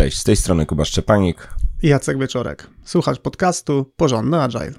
[0.00, 1.48] Cześć, z tej strony Kuba Szczepanik
[1.82, 2.70] i Jacek Wieczorek.
[2.84, 4.72] Słuchasz podcastu Porządny Agile.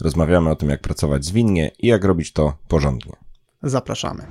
[0.00, 3.12] Rozmawiamy o tym, jak pracować zwinnie i jak robić to porządnie.
[3.62, 4.26] Zapraszamy.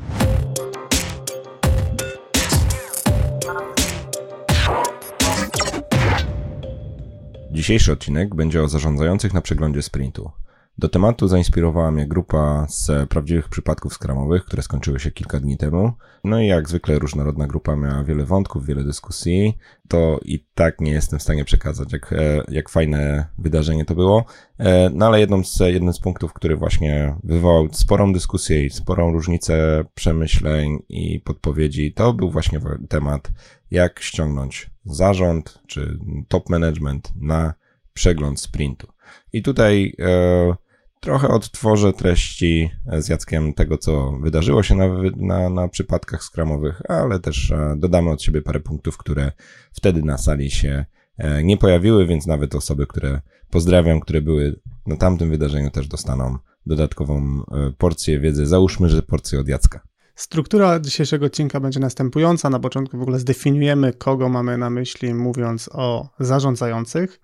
[7.52, 10.32] Dzisiejszy odcinek będzie o zarządzających na przeglądzie sprintu.
[10.78, 15.92] Do tematu zainspirowała mnie grupa z prawdziwych przypadków skramowych, które skończyły się kilka dni temu.
[16.24, 19.58] No i jak zwykle różnorodna grupa miała wiele wątków, wiele dyskusji.
[19.88, 24.26] To i tak nie jestem w stanie przekazać, jak, e, jak fajne wydarzenie to było.
[24.58, 29.12] E, no ale jedną z, jednym z punktów, który właśnie wywołał sporą dyskusję i sporą
[29.12, 33.32] różnicę przemyśleń i podpowiedzi, to był właśnie temat,
[33.72, 37.54] jak ściągnąć zarząd czy top management na
[37.94, 38.88] przegląd sprintu.
[39.34, 40.65] I tutaj e,
[41.06, 42.70] trochę odtworzę treści
[43.00, 48.12] z Jackiem tego, co wydarzyło się na, na, na przypadkach skramowych, ale też e, dodamy
[48.12, 49.32] od siebie parę punktów, które
[49.72, 50.86] wtedy na sali się
[51.18, 56.38] e, nie pojawiły, więc nawet osoby, które pozdrawiam, które były na tamtym wydarzeniu też dostaną
[56.66, 58.46] dodatkową e, porcję wiedzy.
[58.46, 59.82] Załóżmy, że porcję od Jacka.
[60.16, 62.50] Struktura dzisiejszego odcinka będzie następująca.
[62.50, 67.22] Na początku w ogóle zdefiniujemy, kogo mamy na myśli, mówiąc o zarządzających.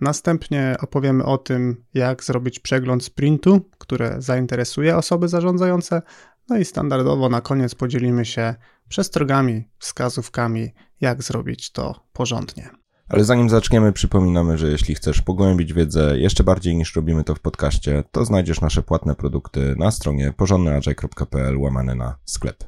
[0.00, 6.02] Następnie opowiemy o tym, jak zrobić przegląd sprintu, które zainteresuje osoby zarządzające.
[6.48, 8.54] No i standardowo na koniec podzielimy się
[8.88, 12.70] przestrogami, wskazówkami, jak zrobić to porządnie.
[13.08, 17.40] Ale zanim zaczniemy, przypominamy, że jeśli chcesz pogłębić wiedzę jeszcze bardziej niż robimy to w
[17.40, 22.64] podcaście, to znajdziesz nasze płatne produkty na stronie porządnyagile.pl łamane na sklep.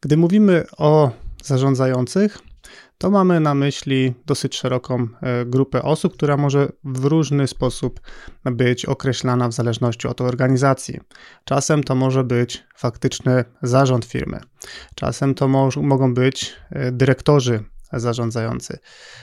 [0.00, 1.10] Gdy mówimy o
[1.44, 2.38] zarządzających,
[2.98, 8.00] to mamy na myśli dosyć szeroką e, grupę osób, która może w różny sposób
[8.44, 11.00] być określana w zależności od organizacji.
[11.44, 14.40] Czasem to może być faktyczny zarząd firmy,
[14.94, 18.78] czasem to mo mogą być e, dyrektorzy zarządzający.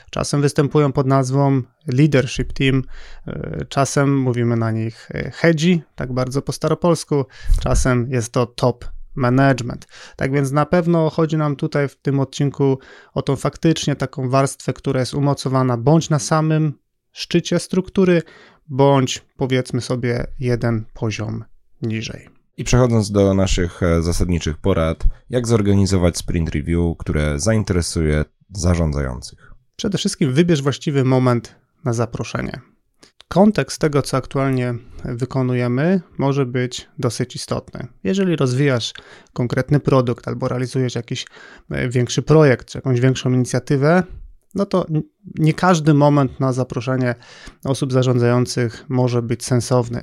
[0.10, 2.84] Czasem występują pod nazwą leadership team,
[3.28, 7.26] e, czasem mówimy na nich hedzi, tak bardzo po staropolsku,
[7.60, 9.88] czasem jest to top management.
[10.16, 12.80] Tak więc na pewno chodzi nam tutaj w tym odcinku
[13.14, 16.74] o tą faktycznie taką warstwę, która jest umocowana bądź na samym
[17.12, 18.22] szczycie struktury,
[18.68, 21.44] bądź powiedzmy sobie jeden poziom
[21.82, 22.30] niżej.
[22.58, 29.54] I przechodząc do naszych e, zasadniczych porad, jak zorganizować sprint review, które zainteresuje zarządzających.
[29.76, 32.62] Przede wszystkim wybierz właściwy moment na zaproszenie.
[33.28, 34.74] Kontekst tego, co aktualnie
[35.06, 37.88] wykonujemy, może być dosyć istotny.
[38.04, 38.94] Jeżeli rozwijasz
[39.34, 41.26] konkretny produkt albo realizujesz jakiś
[41.72, 44.04] e, większy projekt, czy jakąś większą inicjatywę,
[44.56, 44.86] no to
[45.36, 47.16] nie każdy moment na zaproszenie
[47.64, 50.02] osób zarządzających może być sensowny.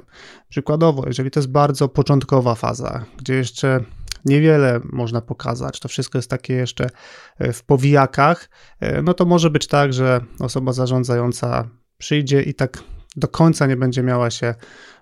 [0.48, 3.84] Przykładowo, jeżeli to jest bardzo początkowa faza, gdzie jeszcze
[4.24, 6.86] niewiele można pokazać, to wszystko jest takie jeszcze
[7.38, 8.50] e, w powijakach,
[8.80, 11.68] e, no to może być tak, że osoba zarządzająca
[11.98, 12.78] przyjdzie i tak
[13.16, 14.54] do końca nie będzie miała się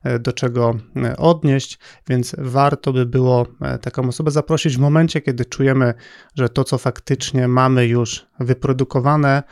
[0.03, 0.75] e, do czego
[1.19, 3.47] odnieść, więc warto by było
[3.83, 5.95] taką osobę zaprosić w momencie, kiedy czujemy,
[6.35, 9.43] że to, co faktycznie mamy już wyprodukowane,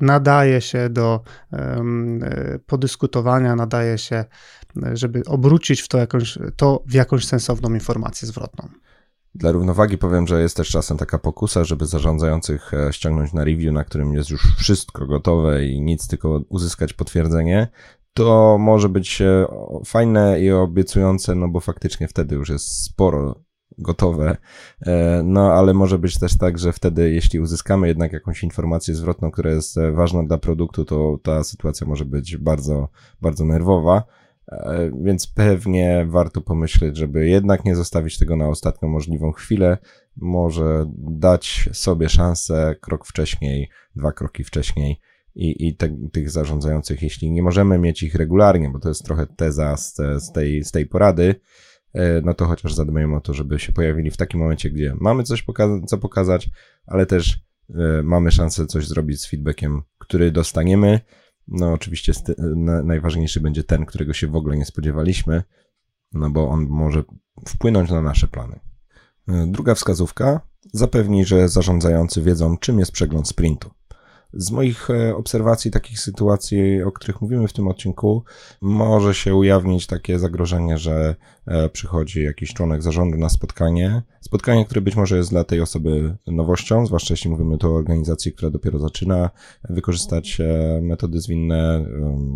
[0.00, 1.20] nadaje się do
[2.66, 4.24] podyskutowania, nadaje się,
[4.92, 8.68] żeby obrócić w to, jakąś, to w jakąś sensowną informację zwrotną.
[9.34, 13.72] Dla równowagi powiem, że jest też czasem taka pokusa, żeby zarządzających e, ściągnąć na review,
[13.72, 17.68] na którym jest już wszystko gotowe i nic, tylko uzyskać potwierdzenie.
[18.14, 19.46] To może być e,
[19.86, 23.40] fajne i obiecujące, no bo faktycznie wtedy już jest sporo
[23.78, 24.36] gotowe.
[24.86, 29.30] E, no, ale może być też tak, że wtedy, jeśli uzyskamy jednak jakąś informację zwrotną,
[29.30, 32.88] która jest ważna dla produktu, to ta sytuacja może być bardzo,
[33.20, 34.02] bardzo nerwowa.
[34.48, 39.78] E, więc pewnie warto pomyśleć, żeby jednak nie zostawić tego na ostatnią możliwą chwilę.
[40.16, 45.00] Może dać sobie szansę krok wcześniej, dwa kroki wcześniej
[45.34, 49.26] i, i te, tych zarządzających, jeśli nie możemy mieć ich regularnie, bo to jest trochę
[49.26, 51.34] teza z, z, tej, z tej porady,
[51.94, 55.22] e, no to chociaż zadbajmy o to, żeby się pojawili w takim momencie, gdzie mamy
[55.22, 56.50] coś poka- co pokazać,
[56.86, 61.00] ale też y, mamy szansę coś zrobić z feedbackiem, który dostaniemy
[61.48, 62.12] no, oczywiście
[62.84, 65.42] najważniejszy będzie ten, którego się w ogóle nie spodziewaliśmy,
[66.12, 67.02] no bo on może
[67.48, 68.60] wpłynąć na nasze plany.
[69.28, 70.40] E, druga wskazówka
[70.72, 73.70] zapewni, że zarządzający wiedzą, czym jest przegląd sprintu.
[74.34, 78.24] Z moich e, obserwacji takich sytuacji, o których mówimy w tym odcinku,
[78.60, 81.14] może się ujawnić takie zagrożenie, że
[81.46, 84.02] e, przychodzi jakiś członek zarządu na spotkanie.
[84.20, 88.32] Spotkanie, które być może jest dla tej osoby nowością, zwłaszcza jeśli mówimy tu o organizacji,
[88.32, 89.30] która dopiero zaczyna
[89.68, 91.86] wykorzystać e, metody zwinne.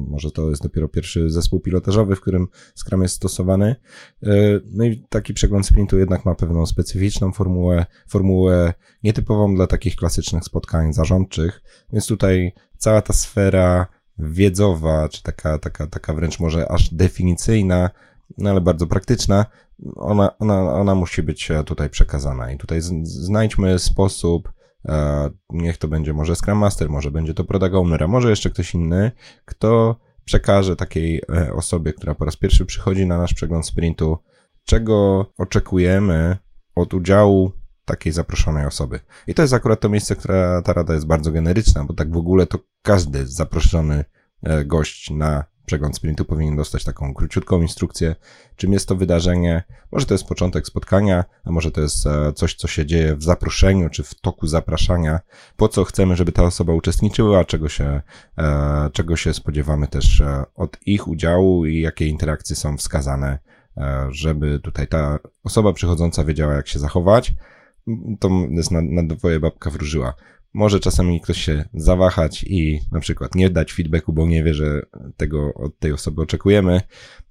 [0.09, 3.77] Może to jest dopiero pierwszy zespół pilotażowy, w którym Scrum jest stosowany.
[4.65, 10.45] No i taki przegląd sprintu jednak ma pewną specyficzną formułę, formułę nietypową dla takich klasycznych
[10.45, 11.63] spotkań zarządczych
[11.93, 13.87] Więc tutaj cała ta sfera
[14.19, 17.91] wiedzowa, czy taka, taka, taka wręcz może aż definicyjna,
[18.39, 19.47] no ale bardzo praktyczna,
[19.97, 22.53] ona, ona, ona musi być e, tutaj przekazana.
[22.53, 24.53] I tutaj znajdźmy sposób,
[24.89, 28.51] e, niech to będzie może Scrum Master, może będzie to Product Owner, a może jeszcze
[28.51, 29.13] ktoś inny,
[29.45, 34.19] kto przekaże takiej e, osobie, która po raz pierwszy przychodzi na nasz przegląd sprintu,
[34.65, 36.37] czego oczekujemy
[36.75, 37.53] od udziału
[37.87, 39.01] takiej zaproszonej osoby.
[39.27, 42.17] I to jest akurat to miejsce, które ta rada jest bardzo generyczna, bo tak w
[42.17, 44.05] ogóle to każdy zaproszony
[44.65, 48.17] gość na przegląd sprintu powinien dostać taką króciutką instrukcję,
[48.57, 49.63] czym jest to wydarzenie.
[49.93, 53.23] Może to jest początek spotkania, a może to jest e, coś, co się dzieje w
[53.23, 55.21] zaproszeniu, czy w toku zapraszania,
[55.57, 58.03] po co chcemy, żeby ta osoba uczestniczyła, czego się,
[58.39, 63.39] e, czego się spodziewamy też e, od ich udziału i jakie interakcje są wskazane,
[64.09, 67.35] żeby tutaj ta osoba przychodząca wiedziała, jak się zachować.
[68.21, 70.15] To jest na, na dwoje babka wróżyła
[70.57, 74.83] może czasami ktoś się zawahać i na przykład nie dać feedbacku, bo nie wie, że
[75.17, 76.81] tego od tej osoby oczekujemy.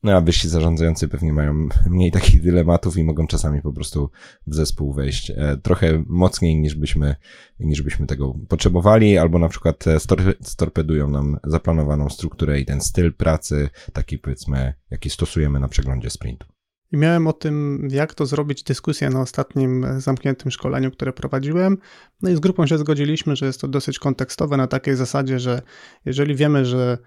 [0.04, 4.10] No a wyżsi zarządzający pewnie mają mniej takich dylematów i mogą czasami po prostu
[4.48, 7.16] w zespół wejść e, trochę mocniej niż byśmy,
[7.60, 9.98] niż byśmy tego potrzebowali, albo na przykład e,
[10.42, 16.55] storpedują nam zaplanowaną strukturę i ten styl pracy, taki powiedzmy, jaki stosujemy na przeglądzie sprintu.
[16.96, 21.78] I miałem o tym, jak to zrobić, dyskusję na ostatnim zamkniętym szkoleniu, które prowadziłem.
[22.22, 25.62] No i z grupą się zgodziliśmy, że jest to dosyć kontekstowe na takiej zasadzie, że
[26.06, 26.98] jeżeli wiemy, że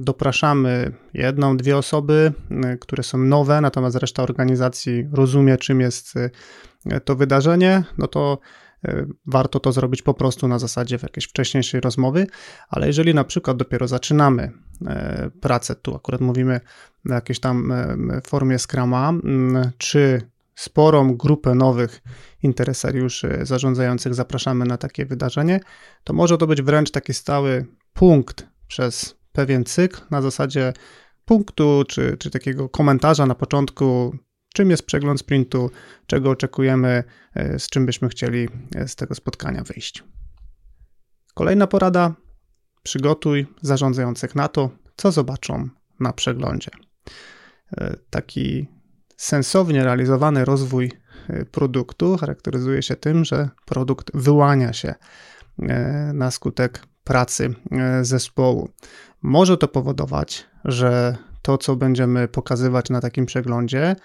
[0.00, 2.32] dopraszamy jedną, dwie osoby,
[2.80, 6.14] które są nowe, natomiast reszta organizacji rozumie, czym jest
[7.04, 8.65] to wydarzenie, no to E,
[9.26, 12.26] warto to zrobić po prostu na zasadzie w jakiejś wcześniejszej rozmowy,
[12.68, 14.52] ale jeżeli na przykład dopiero zaczynamy
[14.86, 16.60] e, pracę, tu akurat mówimy
[17.04, 17.96] na jakiejś tam e,
[18.26, 19.12] formie Scrama,
[19.78, 20.22] czy
[20.54, 22.02] sporą grupę nowych
[22.42, 25.60] interesariuszy zarządzających zapraszamy na takie wydarzenie,
[26.04, 30.72] to może to być wręcz taki stały punkt przez pewien cykl na zasadzie
[31.24, 34.16] punktu czy, czy takiego komentarza na początku
[34.56, 35.70] czym jest przegląd sprintu,
[36.06, 37.04] czego oczekujemy,
[37.34, 40.04] e, z czym byśmy chcieli e, z tego spotkania wyjść.
[41.34, 42.14] Kolejna porada:
[42.82, 45.68] przygotuj zarządzających na to, co zobaczą
[46.00, 46.70] na przeglądzie.
[47.76, 48.68] E, taki
[49.16, 50.92] sensownie realizowany rozwój
[51.50, 54.94] produktu charakteryzuje się tym, że produkt wyłania się
[56.14, 57.54] na skutek pracy
[58.02, 58.68] zespołu.
[59.22, 63.96] Może to powodować, że to, co będziemy pokazywać na takim przeglądzie,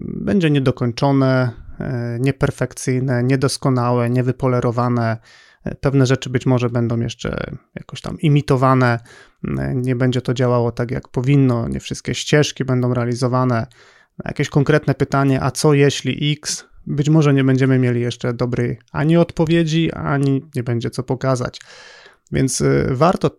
[0.00, 1.50] będzie niedokończone,
[1.80, 5.18] e, nieperfekcyjne, niedoskonałe, niewypolerowane.
[5.64, 8.98] E, pewne rzeczy być może będą jeszcze jakoś tam imitowane,
[9.58, 13.66] e, nie będzie to działało tak jak powinno, nie wszystkie ścieżki będą realizowane.
[14.24, 16.64] Jakieś konkretne pytanie, a co jeśli X?
[16.86, 21.60] Być może nie będziemy mieli jeszcze dobrej ani odpowiedzi, ani nie będzie co pokazać.
[22.32, 23.30] Więc warto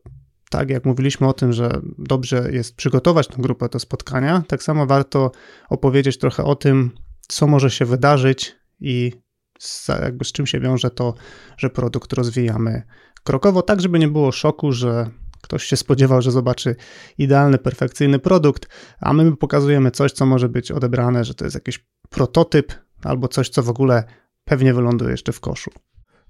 [0.50, 4.86] tak jak mówiliśmy o tym, że dobrze jest przygotować tę grupę do spotkania, tak samo
[4.86, 5.31] warto
[5.69, 6.92] opowiedzieć trochę o tym,
[7.28, 9.13] co może się wydarzyć i
[9.60, 11.13] z, jakby z czym się wiąże to,
[11.57, 12.84] że produkt rozwijamy
[13.24, 15.10] krokowo, tak żeby nie było szoku, że
[15.42, 16.75] ktoś się spodziewał, że zobaczy
[17.18, 18.68] idealny, perfekcyjny produkt,
[19.00, 22.74] a my pokazujemy coś, co może być odebrane, że to jest jakiś prototyp
[23.04, 24.04] albo coś, co w ogóle
[24.44, 25.72] pewnie wyląduje jeszcze w koszu.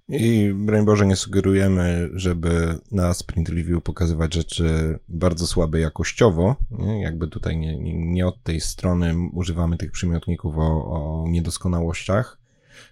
[0.09, 6.55] I broń Boże nie sugerujemy, żeby na sprint review pokazywać rzeczy bardzo słabe jakościowo.
[6.71, 7.01] Nie?
[7.01, 12.39] Jakby tutaj nie, nie, od tej strony używamy tych przymiotników o, o niedoskonałościach,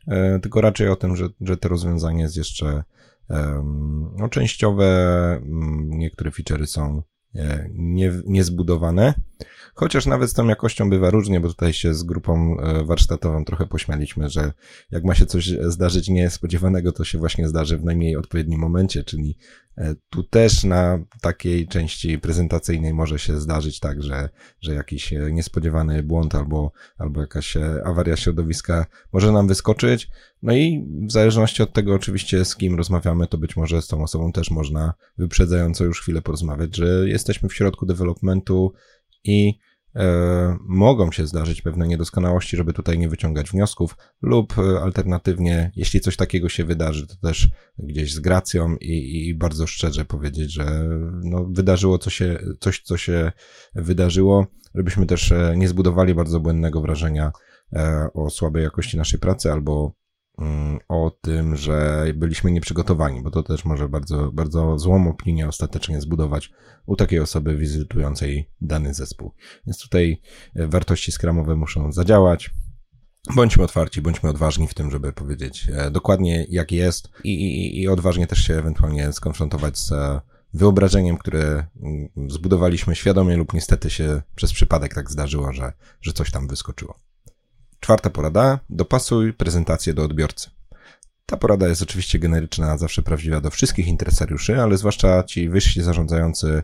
[0.07, 2.83] e, tylko raczej o tym, że, że to rozwiązanie jest jeszcze
[3.29, 7.01] um, no, częściowe, um, niektóre feature'y są
[7.35, 9.13] e, nie, niezbudowane.
[9.79, 13.67] Chociaż nawet z tą jakością bywa różnie, bo tutaj się z grupą e, warsztatową trochę
[13.67, 14.53] pośmialiśmy, że
[14.91, 19.37] jak ma się coś zdarzyć niespodziewanego, to się właśnie zdarzy w najmniej odpowiednim momencie, czyli
[19.77, 24.29] e, tu też na takiej części prezentacyjnej może się zdarzyć tak, że,
[24.61, 30.09] że jakiś e, niespodziewany błąd albo, albo jakaś awaria środowiska może nam wyskoczyć.
[30.41, 34.03] No i w zależności od tego oczywiście z kim rozmawiamy, to być może z tą
[34.03, 38.73] osobą też można wyprzedzająco już chwilę porozmawiać, że jesteśmy w środku developmentu
[39.23, 39.66] i
[40.61, 46.15] mogą się zdarzyć pewne niedoskonałości, żeby tutaj nie wyciągać wniosków, lub e, alternatywnie, jeśli coś
[46.15, 47.49] takiego się wydarzy, to też
[47.79, 50.89] gdzieś z gracją i, i bardzo szczerze powiedzieć, że
[51.23, 53.31] no, wydarzyło co się, coś, co się
[53.75, 57.31] wydarzyło, żebyśmy też e, nie zbudowali bardzo błędnego wrażenia
[58.13, 59.93] o słabej jakości naszej pracy albo
[60.87, 66.51] o tym, że byliśmy nieprzygotowani, bo to też może bardzo, bardzo złą opinię ostatecznie zbudować
[66.85, 69.33] u takiej osoby wizytującej dany zespół.
[69.65, 70.21] Więc tutaj
[70.55, 72.49] e, wartości skramowe muszą zadziałać.
[73.35, 78.27] Bądźmy otwarci, bądźmy odważni w tym, żeby powiedzieć dokładnie jak jest i, i, i odważnie
[78.27, 79.91] też się ewentualnie skonfrontować z
[80.53, 86.31] wyobrażeniem, które mm, zbudowaliśmy świadomie lub niestety się przez przypadek tak zdarzyło, że, że coś
[86.31, 86.99] tam wyskoczyło.
[87.87, 88.59] Czwarta porada.
[88.69, 90.49] Dopasuj prezentację do odbiorcy.
[91.25, 96.63] Ta porada jest oczywiście generyczna, zawsze prawdziwa do wszystkich interesariuszy, ale zwłaszcza ci wyżsi zarządzający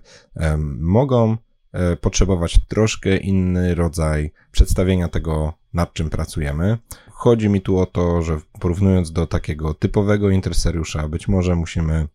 [0.80, 1.38] mogą
[1.72, 6.78] e, potrzebować troszkę inny rodzaj przedstawienia tego, nad czym pracujemy.
[7.12, 12.08] Chodzi mi tu o to, że porównując do takiego typowego interesariusza, być może musimy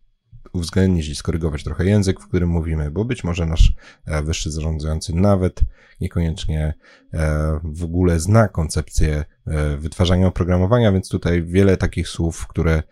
[0.53, 3.73] uwzględnić i skorygować trochę język, w którym mówimy, bo być może nasz
[4.05, 5.61] e, wyższy zarządzający nawet
[6.01, 6.73] niekoniecznie
[7.13, 12.83] e, w ogóle zna koncepcję e, wytwarzania oprogramowania, więc tutaj wiele takich słów, które,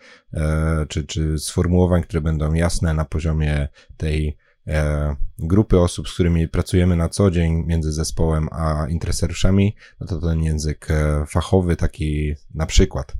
[0.89, 4.37] czy, czy sformułowań, które będą jasne na poziomie tej
[5.39, 10.43] grupy osób, z którymi pracujemy na co dzień między zespołem a interesariuszami, no to ten
[10.43, 10.87] język
[11.27, 13.13] fachowy, taki na przykład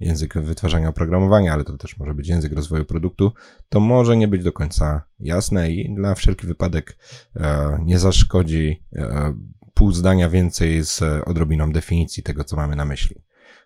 [0.00, 3.32] język wytwarzania oprogramowania, ale to też może być język rozwoju produktu,
[3.68, 6.96] to może nie być do końca jasne i na wszelki wypadek
[7.36, 9.34] e, nie zaszkodzi e,
[9.74, 13.16] pół zdania więcej z odrobiną definicji tego, co mamy na myśli.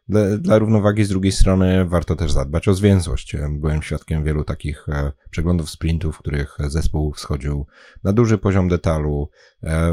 [0.09, 3.37] Dla, dla, równowagi z drugiej strony warto też zadbać o zwięzłość.
[3.51, 7.67] Byłem świadkiem wielu takich e, przeglądów sprintów, w których zespół wschodził
[8.05, 9.31] na duży poziom detalu,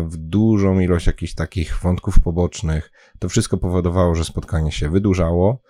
[0.07, 2.91] w dużą ilość jakichś takich wątków pobocznych.
[3.19, 5.61] To wszystko powodowało, że spotkanie się wydłużało,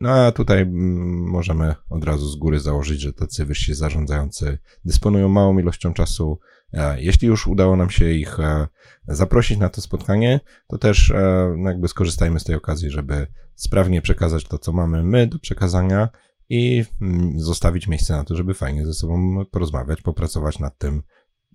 [0.00, 5.28] no a tutaj mm, możemy od razu z góry założyć, że tacy wyżsi zarządzający dysponują
[5.28, 6.38] małą ilością czasu.
[6.72, 8.66] E, jeśli już udało nam się ich e,
[9.08, 14.02] zaprosić na to spotkanie, to też e, no jakby skorzystajmy z tej okazji, żeby sprawnie
[14.02, 16.08] przekazać to, co mamy my do przekazania
[16.48, 21.02] i mm, zostawić miejsce na to, żeby fajnie ze sobą porozmawiać, popracować nad tym,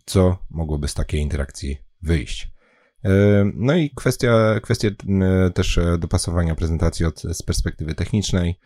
[0.06, 2.52] co mogłoby z takiej interakcji wyjść.
[3.54, 4.92] No i kwestia, kwestie
[5.54, 8.60] też e, dopasowania prezentacji od, z perspektywy technicznej.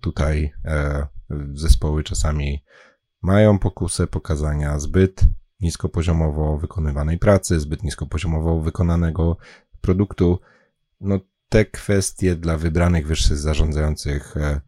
[0.00, 1.06] Tutaj e,
[1.54, 2.64] zespoły czasami
[3.22, 5.20] mają pokusę pokazania zbyt
[5.60, 9.36] niskopoziomowo wykonywanej pracy, zbyt niskopoziomowo wykonanego
[9.80, 10.40] produktu.
[11.00, 14.60] No te kwestie dla wybranych wyższych zarządzających e,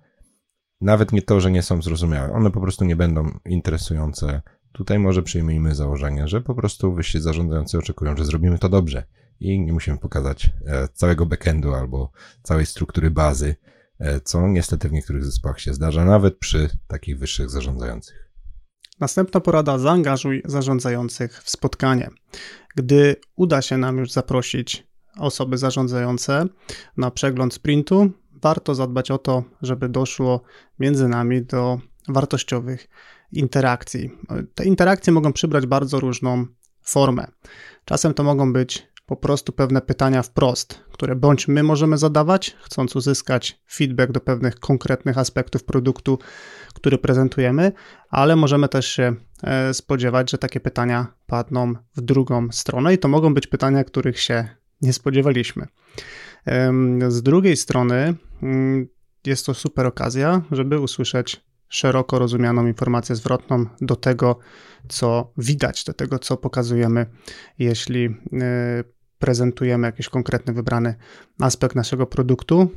[0.81, 4.43] nawet nie to, że nie są zrozumiałe, one po prostu nie będą interesujące
[4.79, 9.03] Tutaj może przyjmijmy założenie, że po prostu wyście zarządzający oczekują, że zrobimy to dobrze
[9.41, 12.11] i nie musimy pokazać e, całego backendu albo
[12.43, 13.57] całej struktury bazy,
[13.99, 18.31] e, co niestety w niektórych zespołach się zdarza, nawet przy takich wyższych zarządzających.
[19.01, 22.11] Następna porada: zaangażuj zarządzających w spotkanie.
[22.77, 26.47] Gdy uda się nam już zaprosić osoby zarządzające
[26.97, 28.11] na przegląd sprintu,
[28.43, 30.43] warto zadbać o to, żeby doszło
[30.79, 32.89] między nami do wartościowych
[33.33, 34.11] interakcji.
[34.55, 36.47] Te interakcje mogą przybrać bardzo różną
[36.83, 37.27] formę.
[37.85, 42.97] Czasem to mogą być po prostu pewne pytania wprost, które bądź my możemy zadawać, chcąc
[42.97, 46.19] uzyskać feedback do pewnych konkretnych aspektów produktu,
[46.75, 47.73] który prezentujemy,
[48.09, 53.09] ale możemy też się e, spodziewać, że takie pytania padną w drugą stronę i to
[53.09, 54.49] mogą być pytania, których się
[54.81, 55.67] nie spodziewaliśmy.
[57.09, 58.89] Z drugiej strony mm,
[59.27, 64.39] jest to super okazja, żeby usłyszeć szeroko rozumianą informację zwrotną do tego,
[64.89, 67.07] co widać, do tego, co pokazujemy,
[67.59, 68.15] jeśli y,
[69.19, 70.95] prezentujemy jakiś konkretny, wybrany
[71.41, 72.71] aspekt naszego produktu.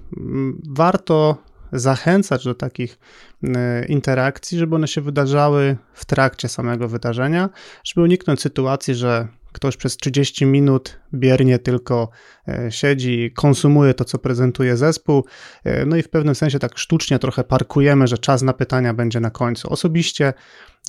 [0.69, 1.37] Warto
[1.71, 2.99] zachęcać do takich
[3.43, 3.49] y,
[3.85, 7.49] interakcji, żeby one się wydarzały w trakcie samego wydarzenia,
[7.83, 12.09] żeby uniknąć sytuacji, że ktoś przez 30 minut biernie tylko
[12.47, 15.25] e, siedzi, konsumuje to, co prezentuje zespół,
[15.63, 19.19] e, no i w pewnym sensie tak sztucznie trochę parkujemy, że czas na pytania będzie
[19.19, 19.69] na końcu.
[19.73, 20.33] Osobiście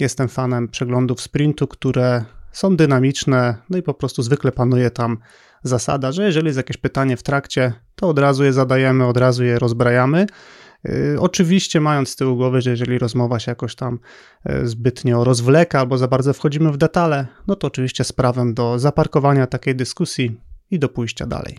[0.00, 5.19] jestem fanem przeglądów sprintu, które są dynamiczne, no i po prostu zwykle panuje tam
[5.62, 9.45] zasada, że jeżeli jest jakieś pytanie w trakcie, to od razu je zadajemy, od razu
[9.45, 10.26] je rozbrajamy.
[10.88, 13.98] Y, oczywiście mając z tyłu głowy, że jeżeli rozmowa się jakoś tam
[14.50, 19.46] y, zbytnio rozwleka albo za bardzo wchodzimy w detale, no to oczywiście sprawę do zaparkowania
[19.46, 21.58] takiej dyskusji i do pójścia dalej.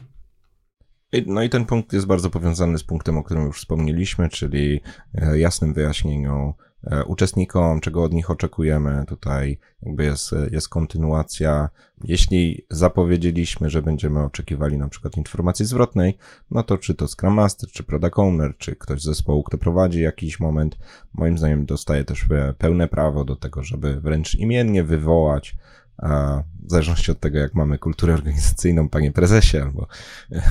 [1.25, 4.81] No i ten punkt jest bardzo powiązany z punktem, o którym już wspomnieliśmy, czyli
[5.15, 6.72] e, jasnym wyjaśnieniu E,
[7.07, 9.03] uczestnikom, czego od nich oczekujemy.
[9.07, 11.69] Tutaj jakby jest, jest kontynuacja.
[12.03, 16.17] Jeśli zapowiedzieliśmy, że będziemy oczekiwali na przykład informacji zwrotnej,
[16.51, 20.01] no to czy to Scrum Master, czy Product Owner, czy ktoś z zespołu, kto prowadzi
[20.01, 20.77] jakiś moment,
[21.13, 22.25] moim zdaniem dostaje też
[22.57, 25.55] pełne prawo do tego, żeby wręcz imiennie wywołać
[25.97, 29.87] a w zależności od tego, jak mamy kulturę organizacyjną, panie prezesie, albo
[30.31, 30.41] e,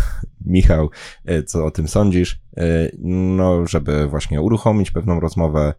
[0.46, 0.90] Michał,
[1.24, 2.90] e, co o tym sądzisz, e,
[3.36, 5.74] no, żeby właśnie uruchomić pewną rozmowę,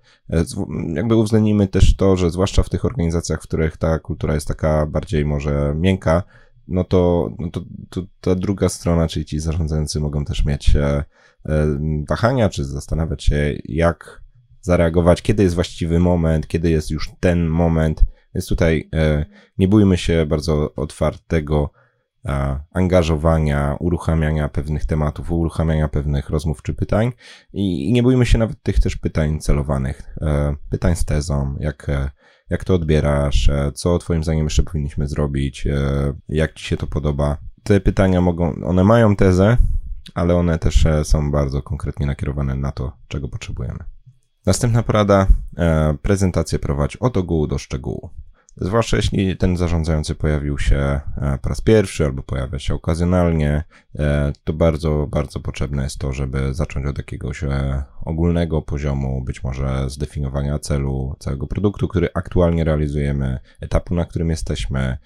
[0.93, 4.85] jakby uwzględnimy też to, że zwłaszcza w tych organizacjach, w których ta kultura jest taka
[4.85, 6.23] bardziej może miękka,
[6.67, 10.77] no to, no to, to ta druga strona, czyli ci zarządzający mogą też mieć
[12.09, 14.23] wahania, czy zastanawiać się, jak
[14.61, 18.01] zareagować, kiedy jest właściwy moment, kiedy jest już ten moment.
[18.35, 18.89] Więc tutaj
[19.57, 21.69] nie bójmy się bardzo otwartego
[22.73, 27.11] angażowania, uruchamiania pewnych tematów, uruchamiania pewnych rozmów czy pytań
[27.53, 32.09] i, nie bójmy się nawet tych też pytań celowanych, e, pytań z tezą, jak, e,
[32.49, 35.67] jak to odbierasz, e, co twoim zdaniem jeszcze powinniśmy zrobić,
[36.29, 37.37] jak ci się to podoba.
[37.63, 39.57] Te pytania mogą, one mają tezę,
[40.13, 43.92] ale one też są bardzo konkretnie nakierowane na to, czego potrzebujemy.
[44.45, 45.27] Następna porada,
[46.01, 48.09] prezentację prowadź od ogółu do szczegółu.
[48.57, 53.63] Zwłaszcza jeśli ten zarządzający pojawił się e, po raz pierwszy albo pojawia się okazjonalnie,
[53.99, 59.43] e, to bardzo, bardzo potrzebne jest to, żeby zacząć od jakiegoś e, ogólnego poziomu, być
[59.43, 64.97] może zdefiniowania celu całego produktu, który aktualnie realizujemy, etapu, na którym jesteśmy,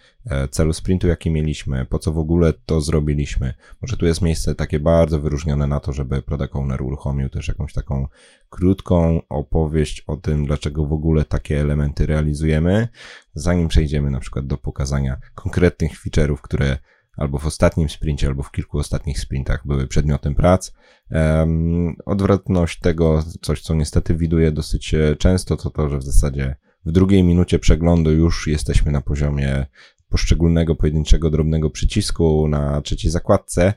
[0.51, 3.53] celu sprintu, jaki mieliśmy, po co w ogóle to zrobiliśmy.
[3.81, 7.73] Może tu jest miejsce takie bardzo wyróżnione na to, żeby product owner uruchomił też jakąś
[7.73, 8.07] taką
[8.49, 12.87] krótką opowieść o tym, dlaczego w ogóle takie elementy realizujemy,
[13.39, 16.77] zanim przejdziemy na przykład do pokazania konkretnych feature'ów, które
[17.17, 20.71] albo w ostatnim sprincie, albo w kilku ostatnich sprintach były przedmiotem prac.
[21.11, 26.55] Um, odwrotność tego, coś co niestety widuję dosyć e, często, to to, że w zasadzie
[26.85, 29.65] w drugiej minucie przeglądu już jesteśmy na poziomie
[30.09, 33.73] poszczególnego pojedynczego drobnego przycisku na trzeciej zakładce,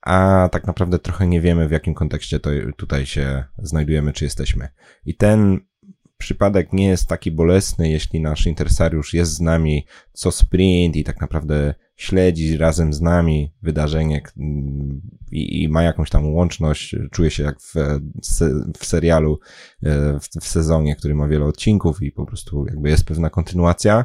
[0.00, 4.68] a tak naprawdę trochę nie wiemy, w jakim kontekście to tutaj się znajdujemy, czy jesteśmy.
[5.04, 5.60] I ten
[6.24, 11.20] przypadek nie jest taki bolesny, jeśli nasz interesariusz jest z nami co sprint i tak
[11.20, 14.22] naprawdę śledzi razem z nami wydarzenie
[15.32, 17.74] i, i ma jakąś tam łączność, czuje się jak w,
[18.78, 19.38] w serialu,
[19.82, 24.04] e, w, w sezonie, który ma wiele odcinków i po prostu jakby jest pewna kontynuacja.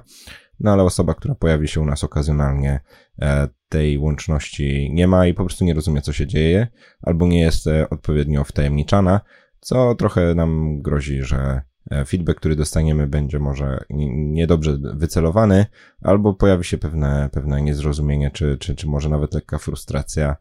[0.59, 2.79] No ale osoba, która pojawi się u nas okazjonalnie,
[3.21, 6.67] e, tej łączności nie ma i po prostu nie rozumie, co się dzieje,
[7.01, 9.21] albo nie jest e, odpowiednio wtajemniczana,
[9.59, 11.61] co trochę nam grozi, że
[12.07, 15.65] feedback, który dostaniemy, będzie może niedobrze wycelowany,
[16.01, 20.35] albo pojawi się pewne, pewne niezrozumienie, czy, czy, czy może nawet lekka frustracja,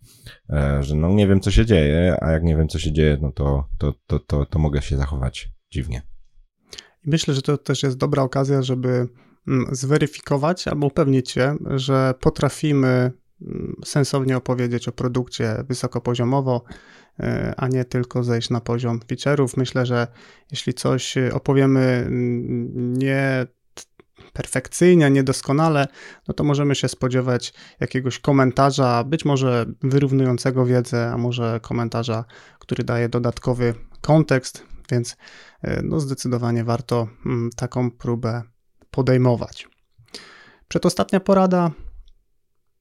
[0.51, 3.19] e, że no nie wiem, co się dzieje, a jak nie wiem, co się dzieje,
[3.21, 6.03] no to, to, to, to, to mogę się zachować dziwnie.
[7.05, 9.09] Myślę, że to też jest dobra okazja, żeby
[9.49, 13.13] mm, zweryfikować albo upewnić się, że potrafimy
[13.43, 17.08] mm, sensownie opowiedzieć o produkcie wysokopoziomowo, E,
[17.57, 19.57] a nie tylko zejść na poziom feature'ów.
[19.57, 20.07] Myślę, że
[20.51, 23.47] jeśli coś opowiemy mm, nie
[24.33, 25.87] perfekcyjnie, niedoskonale,
[26.29, 32.25] no to możemy się spodziewać jakiegoś komentarza, być może wyrównującego wiedzę, a może komentarza,
[32.59, 35.17] który daje dodatkowy kontekst, więc
[35.63, 38.43] e, no zdecydowanie warto mm, taką próbę
[38.91, 39.69] podejmować.
[40.69, 41.71] Przedostatnia porada.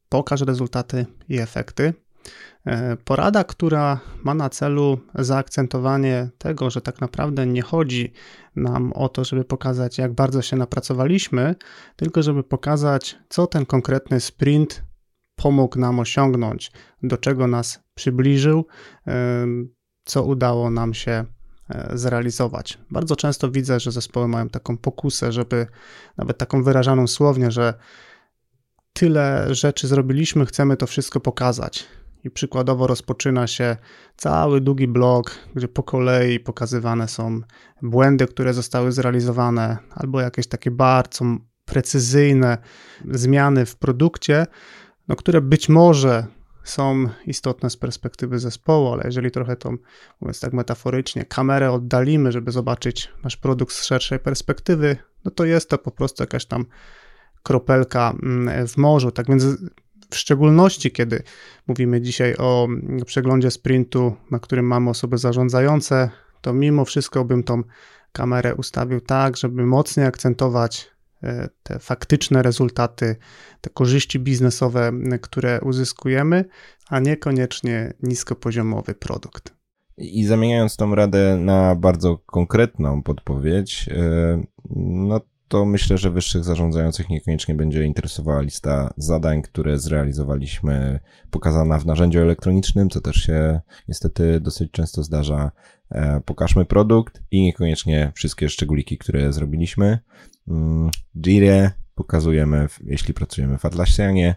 [0.09, 1.93] Pokaż rezultaty i efekty.
[2.67, 8.13] E, porada, która ma na celu zaakcentowanie tego, że tak naprawdę nie chodzi
[8.55, 11.55] nam o to, żeby pokazać, jak bardzo się napracowaliśmy,
[11.95, 14.83] tylko żeby pokazać, co ten konkretny sprint
[15.35, 16.71] pomógł nam osiągnąć,
[17.03, 18.65] do czego nas przybliżył,
[19.07, 19.45] e,
[20.05, 21.25] co udało nam się
[21.69, 22.77] e, zrealizować.
[22.91, 25.67] Bardzo często widzę, że zespoły mają taką pokusę, żeby
[26.17, 27.73] nawet taką wyrażaną słownie, że
[28.93, 31.87] tyle rzeczy zrobiliśmy, chcemy to wszystko pokazać
[32.27, 33.77] i przykładowo rozpoczyna się
[34.17, 37.41] cały długi blok, gdzie po kolei pokazywane są
[37.81, 41.25] błędy, które zostały zrealizowane, albo jakieś takie bardzo
[41.65, 42.57] precyzyjne
[43.11, 44.47] zmiany w produkcie,
[45.07, 46.27] no, które być może
[46.63, 49.77] są istotne z perspektywy zespołu, ale jeżeli trochę tą,
[50.21, 55.69] mówiąc tak metaforycznie, kamerę oddalimy, żeby zobaczyć nasz produkt z szerszej perspektywy, no to jest
[55.69, 56.65] to po prostu jakaś tam
[57.43, 59.11] kropelka mm, w morzu.
[59.11, 59.45] Tak więc
[60.09, 61.23] w szczególności, kiedy
[61.67, 62.67] mówimy dzisiaj o
[63.05, 66.09] przeglądzie sprintu, na którym mamy osoby zarządzające,
[66.41, 67.63] to mimo wszystko bym tą
[68.11, 70.91] kamerę ustawił tak, żeby mocniej akcentować
[71.23, 73.15] e, te faktyczne rezultaty,
[73.61, 74.91] te korzyści biznesowe,
[75.21, 76.45] które uzyskujemy,
[76.89, 79.57] a niekoniecznie niskopoziomowy produkt.
[79.97, 84.43] I zamieniając tą radę na bardzo konkretną podpowiedź, e,
[84.75, 90.99] no to myślę, że wyższych zarządzających niekoniecznie będzie interesowała lista zadań, które zrealizowaliśmy,
[91.31, 95.51] pokazana w narzędziu elektronicznym, co też się niestety dosyć często zdarza.
[95.91, 99.99] E, pokażmy produkt i niekoniecznie wszystkie szczególiki, które zrobiliśmy.
[100.47, 104.35] Mm, Jira pokazujemy, jeśli pracujemy w Atlassianie,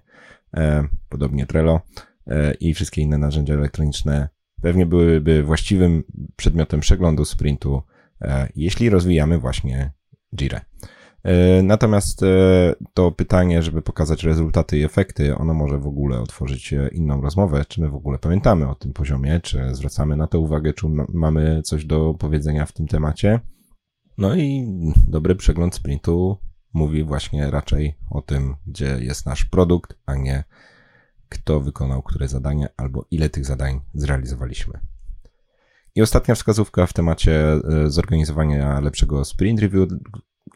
[0.56, 1.80] e, podobnie Trello
[2.26, 4.28] e, i wszystkie inne narzędzia elektroniczne
[4.62, 6.04] pewnie byłyby właściwym
[6.36, 7.82] przedmiotem przeglądu sprintu,
[8.56, 9.92] jeśli rozwijamy właśnie
[10.36, 10.60] Jira.
[11.24, 12.26] E, natomiast e,
[12.94, 17.64] to pytanie, żeby pokazać rezultaty i efekty, ono może w ogóle otworzyć e, inną rozmowę,
[17.68, 21.62] czy my w ogóle pamiętamy o tym poziomie, czy zwracamy na to uwagę, czy mamy
[21.62, 23.40] coś do powiedzenia w tym temacie.
[24.18, 24.66] No i
[25.08, 26.38] dobry przegląd sprintu
[26.72, 30.44] mówi właśnie raczej o tym, gdzie jest nasz produkt, a nie
[31.28, 34.80] kto wykonał które zadanie albo ile tych zadań zrealizowaliśmy.
[35.94, 37.42] I ostatnia wskazówka w temacie
[37.86, 39.88] zorganizowania lepszego sprint review,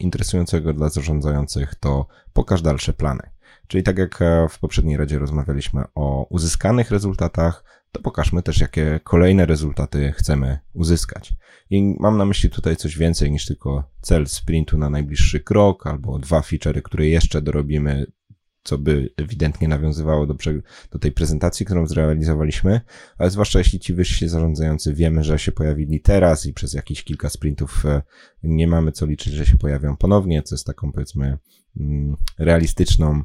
[0.01, 3.31] interesującego dla zarządzających, to pokaż dalsze plany.
[3.67, 9.01] Czyli tak jak e, w poprzedniej radzie rozmawialiśmy o uzyskanych rezultatach, to pokażmy też, jakie
[9.05, 11.33] kolejne rezultaty chcemy uzyskać.
[11.71, 16.19] I mam na myśli tutaj coś więcej niż tylko cel sprintu na najbliższy krok, albo
[16.19, 18.07] dwa feature'y, które jeszcze dorobimy
[18.65, 20.35] co by ewidentnie nawiązywało do,
[20.91, 22.81] do tej prezentacji, którą zrealizowaliśmy,
[23.19, 27.31] ale zwłaszcza jeśli ci wyżsi zarządzający wiemy, że się pojawili teraz i przez jakieś kilka
[27.31, 28.03] sprintów e,
[28.43, 31.39] nie mamy co liczyć, że się pojawią ponownie, co jest taką powiedzmy
[32.39, 33.23] realistyczną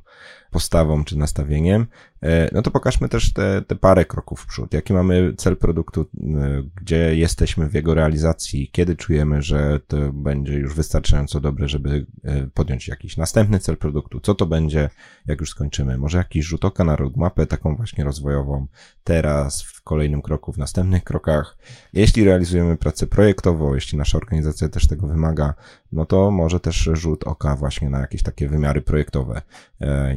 [0.52, 1.88] postawą czy nastawieniem,
[2.24, 4.74] e, no to pokażmy też te, te parę kroków w przód.
[4.74, 10.54] Jaki mamy cel produktu, e, gdzie jesteśmy w jego realizacji, kiedy czujemy, że to będzie
[10.54, 14.90] już wystarczająco dobre, żeby e, podjąć jakiś następny cel produktu, co to będzie,
[15.26, 15.98] jak już skończymy.
[15.98, 18.68] Może jakiś rzut oka na roadmapę, taką właśnie rozwojową,
[19.04, 21.58] teraz, w kolejnym kroku, w następnych krokach.
[21.93, 25.54] Jeśli realizujemy pracę projektową, jeśli nasza organizacja też tego wymaga,
[25.91, 29.41] no to może też rzut oka właśnie na jakieś takie wymiary projektowe.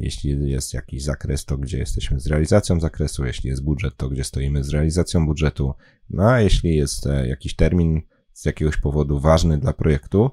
[0.00, 4.08] Jeśli jeśli jest jakiś zakres, to gdzie jesteśmy z realizacją zakresu, jeśli jest budżet, to
[4.08, 5.74] gdzie stoimy z realizacją budżetu,
[6.10, 8.00] no a jeśli jest e, jakiś termin
[8.32, 10.30] z jakiegoś powodu ważny dla projektu,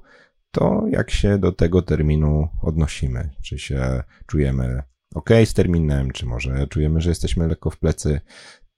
[0.50, 3.30] to jak się do tego terminu odnosimy?
[3.42, 4.82] Czy się czujemy
[5.14, 8.20] ok z terminem, czy może czujemy, że jesteśmy lekko w plecy?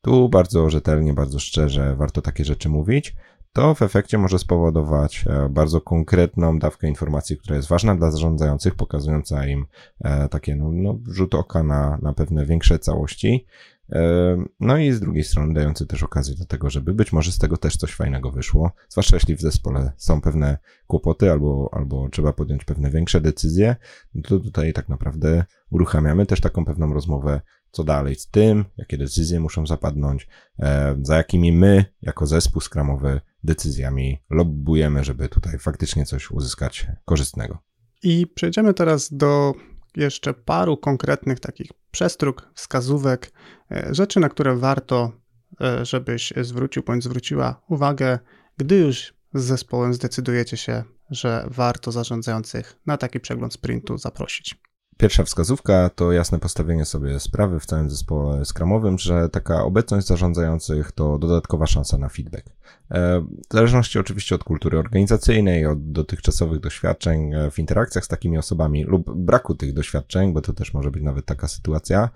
[0.02, 3.14] Tu bardzo rzetelnie, bardzo szczerze warto takie rzeczy mówić
[3.52, 8.74] to w efekcie może spowodować e, bardzo konkretną dawkę informacji, która jest ważna dla zarządzających,
[8.74, 9.66] pokazująca im
[10.00, 13.46] e, takie no, no, rzut oka na, na pewne większe całości.
[13.90, 17.38] E, no i z drugiej strony dający też okazję do tego, żeby być może z
[17.38, 22.32] tego też coś fajnego wyszło, zwłaszcza jeśli w zespole są pewne kłopoty albo, albo trzeba
[22.32, 23.76] podjąć pewne większe decyzje,
[24.14, 27.40] no to tutaj tak naprawdę uruchamiamy też taką pewną rozmowę
[27.70, 33.20] co dalej z tym, jakie decyzje muszą zapadnąć, e, za jakimi my, jako zespół skramowy,
[33.44, 37.58] decyzjami lobbujemy, żeby tutaj faktycznie coś uzyskać korzystnego.
[38.02, 39.54] I przejdziemy teraz do
[39.96, 43.32] jeszcze paru konkretnych takich przestróg, wskazówek,
[43.70, 45.12] e, rzeczy, na które warto,
[45.60, 48.18] e, żebyś zwrócił bądź zwróciła uwagę,
[48.56, 54.62] gdy już z zespołem zdecydujecie się, że warto zarządzających na taki przegląd sprintu zaprosić.
[54.96, 60.92] Pierwsza wskazówka to jasne postawienie sobie sprawy w całym zespole skramowym, że taka obecność zarządzających
[60.92, 62.46] to dodatkowa szansa na feedback.
[62.92, 68.38] E, w zależności oczywiście od kultury organizacyjnej, od dotychczasowych doświadczeń e, w interakcjach z takimi
[68.38, 72.08] osobami lub braku tych doświadczeń, bo to też może być nawet taka sytuacja,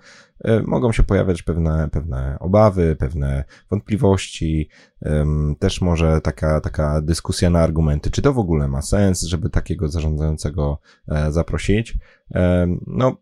[0.43, 4.69] e, mogą się pojawiać pewne, pewne obawy, pewne wątpliwości,
[5.59, 9.87] też może taka, taka dyskusja na argumenty, czy to w ogóle ma sens, żeby takiego
[9.87, 10.79] zarządzającego
[11.29, 11.97] zaprosić.
[12.87, 13.17] No,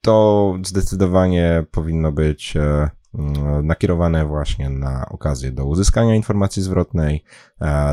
[0.00, 2.54] to zdecydowanie powinno być
[3.62, 7.24] nakierowane właśnie na okazję do uzyskania informacji zwrotnej,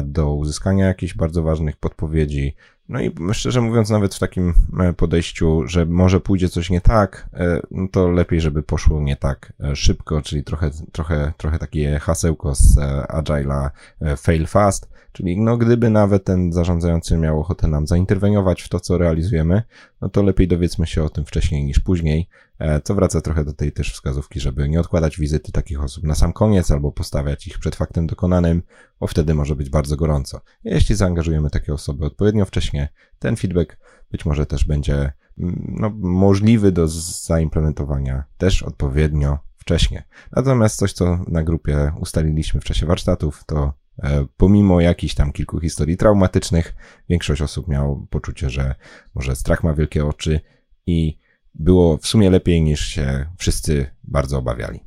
[0.04, 2.56] do uzyskania jakichś bardzo ważnych podpowiedzi.
[2.89, 7.30] No i szczerze mówiąc, nawet w takim e, podejściu, że może pójdzie coś nie tak,
[7.34, 11.99] e, no to lepiej, żeby poszło nie tak e, szybko, czyli trochę, trochę, trochę takie
[11.99, 12.75] hasełko z
[13.10, 13.69] Agile'a
[14.17, 18.97] fail fast, czyli no gdyby nawet ten zarządzający miał ochotę nam zainterweniować w to, co
[18.97, 19.63] realizujemy,
[20.01, 22.44] no to lepiej dowiedzmy się o tym wcześniej niż później, E,
[22.84, 26.34] co wraca trochę do tej też wskazówki, żeby nie odkładać wizyty takich osób na sam
[26.34, 28.63] koniec albo postawiać ich przed faktem dokonanym,
[29.00, 30.41] bo wtedy może być bardzo gorąco.
[30.63, 32.89] Jeśli zaangażujemy takie osoby odpowiednio wcześnie,
[33.20, 33.78] ten feedback
[34.12, 34.96] być może też będzie
[35.38, 40.04] mm, no, możliwy do zaimplementowania też odpowiednio wcześnie.
[40.32, 45.60] Natomiast coś, co na grupie ustaliliśmy w czasie warsztatów, to e, pomimo jakichś tam kilku
[45.60, 46.76] historii traumatycznych,
[47.10, 48.76] większość osób miało poczucie, że
[49.15, 50.39] może strach ma wielkie oczy
[50.88, 51.24] i
[51.60, 54.80] było w sumie lepiej niż się wszyscy bardzo obawiali.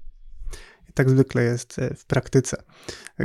[0.94, 2.62] Tak zwykle jest e, w praktyce.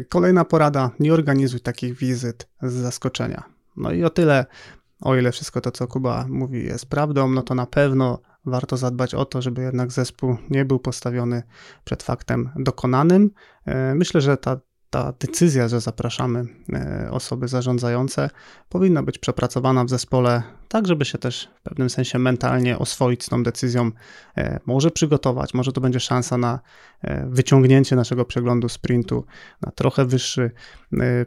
[0.09, 3.43] Kolejna porada: nie organizuj takich wizyt z zaskoczenia.
[3.77, 4.45] No i o tyle,
[5.01, 9.15] o ile wszystko to, co Kuba mówi, jest prawdą, no to na pewno warto zadbać
[9.15, 11.43] o to, żeby jednak zespół nie był postawiony
[11.83, 13.31] przed faktem dokonanym.
[13.65, 14.59] E, myślę, że ta
[14.93, 18.29] ta decyzja, że zapraszamy e, osoby zarządzające,
[18.69, 23.29] powinna być przepracowana w zespole, tak żeby się też w pewnym sensie mentalnie oswoić z
[23.29, 23.91] tą decyzją,
[24.37, 26.59] e, może przygotować, może to będzie szansa na
[27.01, 29.25] e, wyciągnięcie naszego przeglądu sprintu
[29.61, 30.51] na trochę wyższy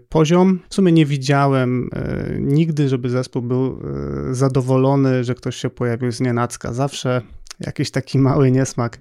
[0.08, 0.60] poziom.
[0.68, 1.90] W sumie nie widziałem
[2.38, 3.82] nigdy, żeby zespół był
[4.30, 6.72] zadowolony, że ktoś się pojawił z nienacka.
[6.72, 7.22] Zawsze
[7.60, 8.98] jakiś taki mały niesmak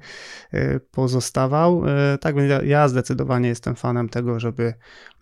[0.54, 1.86] y, pozostawał.
[1.86, 4.74] Y, tak więc ja zdecydowanie jestem fanem tego, żeby,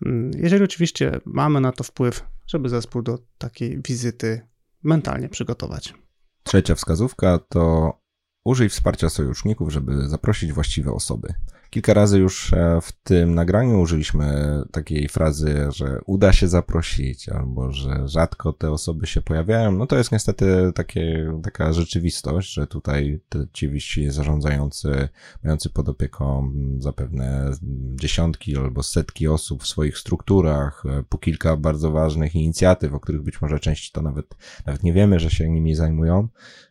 [0.06, 4.40] mm, jeżeli oczywiście mamy na to wpływ, żeby zespół do takiej wizyty
[4.82, 5.94] mentalnie przygotować.
[6.42, 7.92] Trzecia wskazówka to
[8.44, 11.34] użyj wsparcia sojuszników, żeby zaprosić właściwe osoby.
[11.74, 17.72] Kilka razy już e, w tym nagraniu użyliśmy takiej frazy, że uda się zaprosić, albo
[17.72, 19.72] że rzadko te osoby się pojawiają.
[19.72, 23.20] No to jest niestety takie, taka rzeczywistość, że tutaj
[23.52, 25.08] ci wyścigi zarządzający,
[25.44, 27.50] mający pod opieką zapewne
[27.94, 33.22] dziesiątki albo setki osób w swoich strukturach, e, po kilka bardzo ważnych inicjatyw, o których
[33.22, 34.26] być może części to nawet,
[34.66, 36.28] nawet nie wiemy, że się nimi zajmują,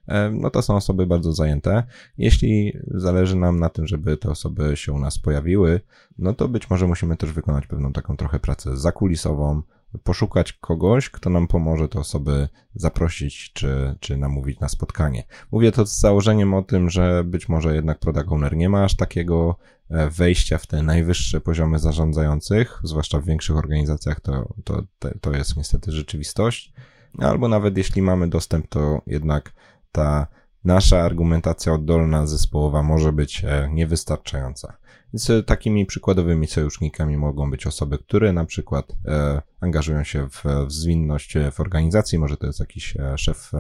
[0.08, 1.84] e, no to są osoby bardzo zajęte.
[2.18, 5.82] Jeśli zależy nam na tym, żeby te osoby się u nas pojawiły,
[6.18, 9.62] no to być może musimy też wykonać pewną taką trochę pracę zakulisową,
[10.04, 15.24] poszukać kogoś, kto nam pomoże te osoby zaprosić czy, czy namówić na spotkanie.
[15.52, 18.96] Mówię to z założeniem o tym, że być może jednak product owner nie ma aż
[18.96, 19.56] takiego
[19.90, 24.84] e, wejścia w te najwyższe poziomy zarządzających, zwłaszcza w większych organizacjach to, to,
[25.22, 26.74] to jest niestety rzeczywistość.
[27.18, 29.54] Albo nawet jeśli mamy dostęp, to jednak
[29.92, 30.28] ta
[30.64, 34.78] nasza argumentacja oddolna zespołowa może być e, niewystarczająca.
[35.14, 40.44] Więc e, takimi przykładowymi sojusznikami mogą być osoby, które na przykład e, angażują się w,
[40.68, 43.52] w zwinność w organizacji, może to jest jakiś szef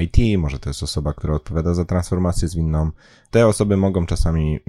[0.00, 2.90] IT, może to jest osoba, która odpowiada za transformację zwinną.
[3.30, 4.60] Te osoby mogą czasami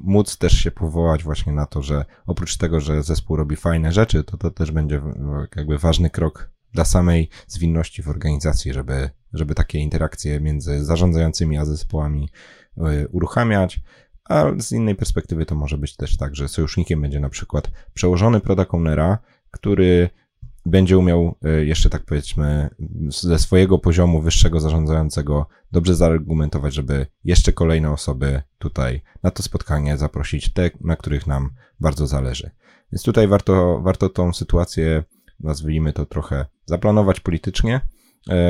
[0.00, 4.24] móc też się powołać właśnie na to, że oprócz tego, że zespół robi fajne rzeczy,
[4.24, 5.02] to to też będzie
[5.56, 11.64] jakby ważny krok dla samej zwinności w organizacji, żeby, żeby takie interakcje między zarządzającymi a
[11.64, 12.28] zespołami
[12.76, 13.80] e, uruchamiać.
[14.24, 18.40] A z innej perspektywy to może być też tak, że sojusznikiem będzie na przykład przełożony
[18.40, 18.70] product
[19.50, 20.10] który
[20.66, 22.70] będzie umiał e, jeszcze tak powiedzmy
[23.08, 29.96] ze swojego poziomu wyższego zarządzającego dobrze zaargumentować, żeby jeszcze kolejne osoby tutaj na to spotkanie
[29.96, 32.50] zaprosić, te, na których nam bardzo zależy.
[32.92, 35.04] Więc tutaj warto, warto tą sytuację
[35.40, 37.80] nazwijmy to trochę, zaplanować politycznie,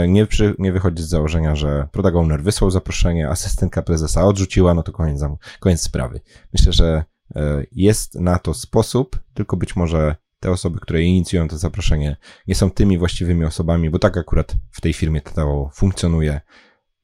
[0.09, 4.83] nie, przy, nie wychodzić z założenia, że product owner wysłał zaproszenie, asystentka prezesa odrzuciła, no
[4.83, 5.21] to koniec,
[5.61, 6.21] koniec sprawy.
[6.53, 7.05] Myślę, że
[7.37, 12.17] e, jest na to sposób, tylko być może te osoby, które inicjują to zaproszenie,
[12.49, 16.41] nie są tymi właściwymi osobami, bo tak akurat w tej firmie to funkcjonuje.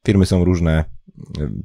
[0.07, 0.85] Firmy są różne,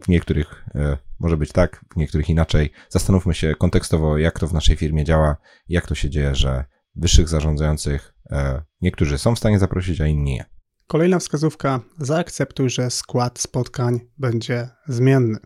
[0.04, 2.72] w niektórych e, może być tak, w niektórych inaczej.
[2.90, 5.38] Zastanówmy się kontekstowo, jak to w naszej firmie działa,
[5.70, 10.34] jak to się dzieje, że wyższych zarządzających e, niektórzy są w stanie zaprosić, a inni
[10.34, 10.53] nie.
[10.88, 15.40] Kolejna wskazówka: zaakceptuj, że skład spotkań będzie zmienny.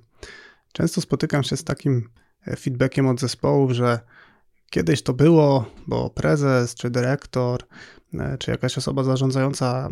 [0.74, 2.10] Często spotykam się z takim
[2.48, 4.00] e, feedbackiem od zespołów, że
[4.70, 7.64] kiedyś to było, bo prezes czy dyrektor
[8.14, 9.90] e, czy jakaś osoba zarządzająca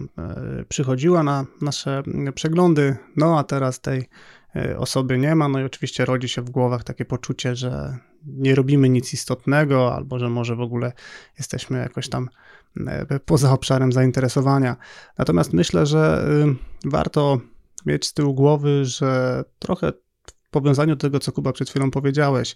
[0.69, 2.03] przychodziła na nasze
[2.35, 4.09] przeglądy, no a teraz tej
[4.77, 5.47] osoby nie ma.
[5.47, 10.19] No i oczywiście rodzi się w głowach takie poczucie, że nie robimy nic istotnego, albo
[10.19, 10.91] że może w ogóle
[11.37, 12.29] jesteśmy jakoś tam
[12.87, 14.75] e, poza obszarem zainteresowania.
[15.17, 16.27] Natomiast myślę, że
[16.85, 17.39] y, warto
[17.85, 19.93] mieć z tyłu głowy, że trochę
[20.27, 22.55] w powiązaniu do tego, co Kuba przed chwilą powiedziałeś,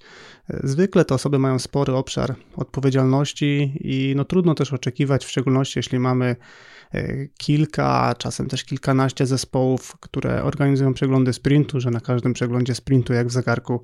[0.49, 5.79] e, zwykle te osoby mają spory obszar odpowiedzialności i no trudno też oczekiwać, w szczególności
[5.79, 6.35] jeśli mamy
[6.93, 13.13] e, kilka, czasem też kilkanaście zespołów, które organizują przeglądy sprintu, że na każdym przeglądzie sprintu,
[13.13, 13.81] jak w zegarku,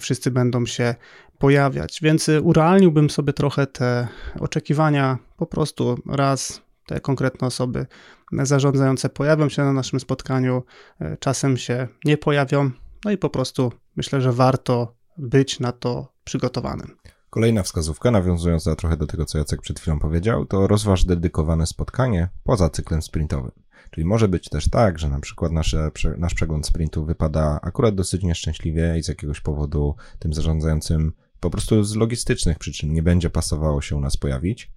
[0.00, 0.94] wszyscy będą się
[1.38, 1.98] pojawiać.
[2.02, 4.08] Więc urealniłbym sobie trochę te
[4.40, 5.18] oczekiwania.
[5.36, 7.86] Po prostu raz te konkretne osoby
[8.32, 10.62] zarządzające pojawią się na naszym spotkaniu,
[11.00, 12.70] e, czasem się nie pojawią.
[13.04, 16.96] No i po prostu myślę, że warto być na to przygotowanym.
[17.30, 22.28] Kolejna wskazówka, nawiązująca trochę do tego, co Jacek przed chwilą powiedział, to rozważ dedykowane spotkanie
[22.44, 23.50] poza cyklem sprintowym.
[23.90, 28.22] Czyli może być też tak, że na przykład nasze, nasz przegląd sprintu wypada akurat dosyć
[28.22, 33.80] nieszczęśliwie i z jakiegoś powodu tym zarządzającym po prostu z logistycznych przyczyn nie będzie pasowało
[33.80, 34.70] się u nas pojawić,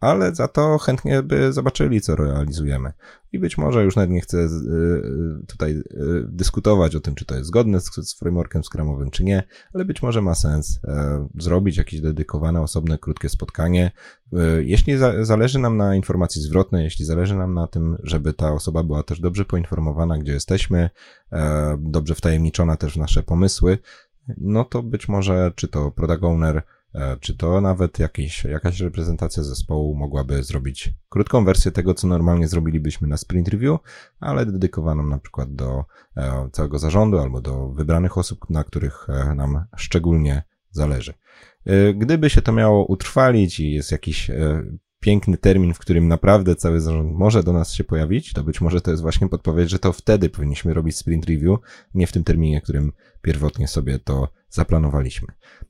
[0.00, 2.92] ale za to chętnie by zobaczyli, co realizujemy.
[3.32, 5.84] I być może już nawet nie chcę y, y, tutaj y,
[6.28, 9.42] dyskutować o tym, czy to jest zgodne z, frameworkiem Scrumowym, czy nie,
[9.74, 13.90] ale być może ma sens e, zrobić jakieś dedykowane, osobne, krótkie spotkanie.
[14.58, 18.82] Jeśli za, zależy nam na informacji zwrotnej, jeśli zależy nam na tym, żeby ta osoba
[18.82, 20.90] była też dobrze poinformowana, gdzie jesteśmy,
[21.32, 23.78] e, dobrze wtajemniczona też w nasze pomysły,
[24.38, 26.75] no to być może czy to product owner E,
[27.20, 33.08] czy to nawet jakieś, jakaś reprezentacja zespołu mogłaby zrobić krótką wersję tego, co normalnie zrobilibyśmy
[33.08, 33.78] na sprint review,
[34.20, 35.84] ale dedykowaną na przykład do
[36.16, 41.14] e, całego zarządu albo do wybranych osób, na których e, nam szczególnie zależy.
[41.94, 44.30] Gdyby się to miało utrwalić i jest jakiś
[45.06, 48.80] piękny termin, w którym naprawdę cały zarząd może do nas się pojawić, to być może
[48.80, 51.58] to jest właśnie podpowiedź, że to wtedy powinniśmy robić sprint review,
[51.94, 52.92] nie w tym terminie, którym
[53.22, 55.28] pierwotnie sobie to zaplanowaliśmy.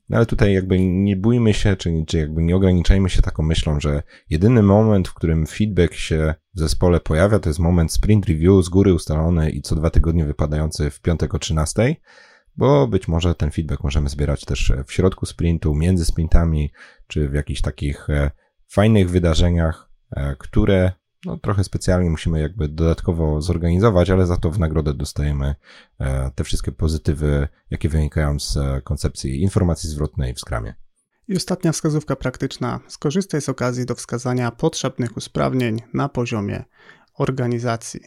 [0.09, 3.79] No ale tutaj jakby nie bójmy się, czy, czy jakby nie ograniczajmy się taką myślą,
[3.79, 8.65] że jedyny moment, w którym feedback się w zespole pojawia, to jest moment sprint review
[8.65, 11.95] z góry ustalony i co dwa tygodnie wypadający w piątek o 13,
[12.55, 16.71] bo być może ten feedback możemy zbierać też w środku sprintu, między sprintami,
[17.07, 18.31] czy w jakichś takich e,
[18.67, 20.91] fajnych wydarzeniach, e, które
[21.25, 25.55] no, trochę specjalnie musimy jakby dodatkowo zorganizować, ale za to w nagrodę dostajemy
[25.99, 30.75] e, te wszystkie pozytywy, jakie wynikają z e, koncepcji informacji zwrotnej w Scrumie.
[31.27, 32.79] I ostatnia wskazówka praktyczna.
[32.87, 36.63] Skorzystaj z okazji do wskazania potrzebnych usprawnień na poziomie
[37.17, 38.01] organizacji.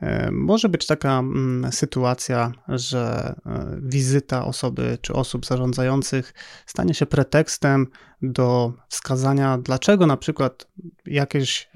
[0.00, 6.34] E, może być taka mm, sytuacja, że e, wizyta osoby czy osób zarządzających
[6.66, 7.86] stanie się pretekstem
[8.22, 10.66] do wskazania, dlaczego na przykład
[11.06, 11.70] jakieś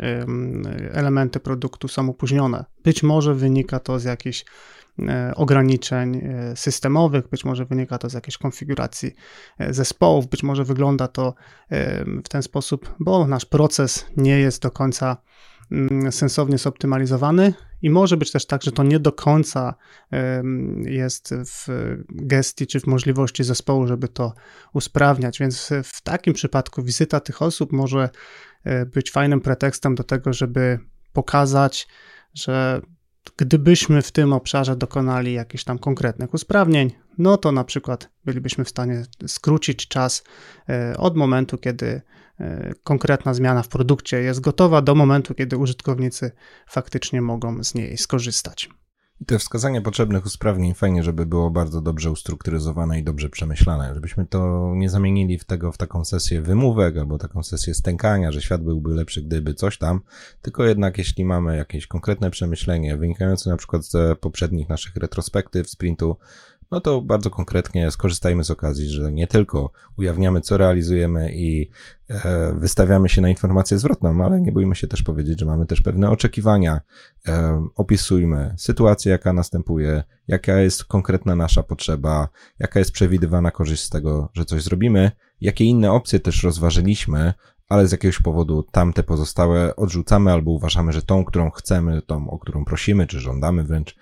[0.92, 2.64] elementy produktu są opóźnione.
[2.84, 4.44] Być może wynika to z jakichś
[4.98, 6.22] e, ograniczeń
[6.54, 9.14] systemowych, być może wynika to z jakiejś konfiguracji
[9.70, 11.34] zespołów, być może wygląda to
[12.24, 15.53] w ten sposób, bo nasz proces nie jest do końca Mm,
[16.10, 19.74] sensownie zoptymalizowany i może być też tak, że to nie do końca
[20.84, 21.66] jest w
[22.08, 24.32] gestii czy w możliwości zespołu, żeby to
[24.72, 28.08] usprawniać, więc w takim przypadku wizyta tych osób może
[28.64, 30.78] e, być fajnym pretekstem do tego, żeby
[31.12, 31.88] pokazać,
[32.34, 32.80] że
[33.36, 38.68] gdybyśmy w tym obszarze dokonali jakichś tam konkretnych usprawnień, no to na przykład bylibyśmy w
[38.68, 40.24] stanie skrócić czas
[40.68, 42.02] e, od momentu, kiedy
[42.40, 46.32] e, konkretna zmiana w produkcie jest gotowa, do momentu, kiedy użytkownicy
[46.66, 48.68] faktycznie mogą z niej skorzystać.
[49.20, 54.26] I te wskazanie potrzebnych usprawnień fajnie, żeby było bardzo dobrze ustrukturyzowane i dobrze przemyślane, żebyśmy
[54.26, 58.62] to nie zamienili w tego w taką sesję wymówek albo taką sesję stękania, że świat
[58.62, 60.00] byłby lepszy, gdyby coś tam,
[60.42, 66.16] tylko jednak jeśli mamy jakieś konkretne przemyślenie wynikające na przykład z poprzednich naszych retrospektyw sprintu,
[66.70, 71.70] no to bardzo konkretnie skorzystajmy z okazji, że nie tylko ujawniamy, co realizujemy i
[72.08, 75.80] e, wystawiamy się na informację zwrotną, ale nie bójmy się też powiedzieć, że mamy też
[75.80, 76.80] pewne oczekiwania.
[77.28, 83.90] E, opisujmy sytuację, jaka następuje, jaka jest konkretna nasza potrzeba, jaka jest przewidywana korzyść z
[83.90, 87.34] tego, że coś zrobimy, jakie inne opcje też rozważyliśmy,
[87.68, 92.38] ale z jakiegoś powodu tamte pozostałe odrzucamy albo uważamy, że tą, którą chcemy, tą, o
[92.38, 93.96] którą prosimy, czy żądamy wręcz,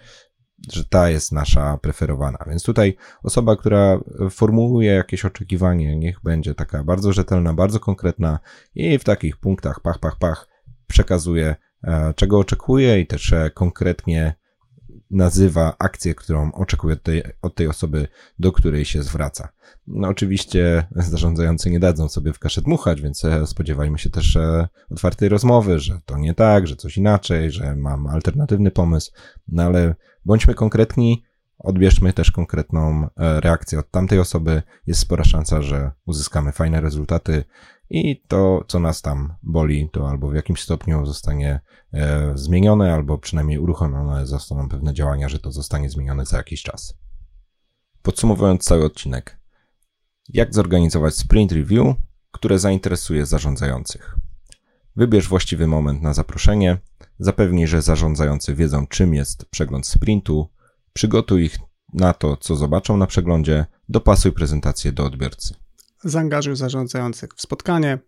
[0.72, 2.38] że ta jest nasza preferowana.
[2.46, 8.38] Więc tutaj osoba, która formułuje jakieś oczekiwanie, niech będzie taka bardzo rzetelna, bardzo konkretna
[8.74, 10.48] i w takich punktach pach, pach, pach
[10.86, 14.34] przekazuje, e, czego oczekuje i też e, konkretnie
[15.12, 19.48] nazywa akcję, którą oczekuje od tej, od tej osoby, do której się zwraca.
[19.86, 24.38] No oczywiście zarządzający nie dadzą sobie w kaszę dmuchać, więc e, spodziewajmy się też
[24.90, 29.12] otwartej rozmowy, że to nie tak, że coś inaczej, że mam alternatywny pomysł,
[29.48, 29.94] no ale
[30.24, 31.24] Bądźmy konkretni,
[31.58, 34.62] odbierzmy też konkretną e, reakcję od tamtej osoby.
[34.86, 37.44] Jest spora szansa, że uzyskamy fajne rezultaty
[37.94, 41.60] i to, co nas tam boli, to albo w jakimś stopniu zostanie
[41.92, 46.94] e, zmienione, albo przynajmniej uruchomione zostaną pewne działania, że to zostanie zmienione za jakiś czas.
[48.02, 49.40] Podsumowując cały odcinek.
[50.28, 51.96] Jak zorganizować sprint review,
[52.30, 54.16] które zainteresuje zarządzających?
[54.96, 56.78] Wybierz właściwy moment na zaproszenie,
[57.18, 60.48] zapewnij, że zarządzający wiedzą, czym jest przegląd sprintu,
[60.92, 61.58] przygotuj ich
[61.94, 65.61] na to, co zobaczą na przeglądzie, dopasuj prezentację do odbiorcy.
[66.04, 67.98] Zaangażuj zarządzających w spotkanie,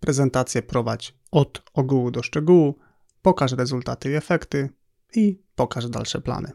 [0.00, 2.78] prezentację prowadź od ogółu do szczegółu,
[3.22, 4.68] pokaż rezultaty i efekty
[5.14, 6.52] i pokaż dalsze plany.